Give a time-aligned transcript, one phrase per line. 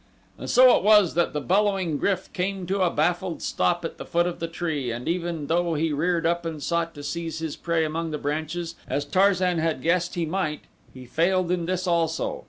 [0.39, 4.03] And so it was that the bellowing GRYF came to a baffled stop at the
[4.03, 7.55] foot of the tree and even though he reared up and sought to seize his
[7.55, 10.61] prey among the branches, as Tarzan had guessed he might,
[10.91, 12.39] he failed in this also.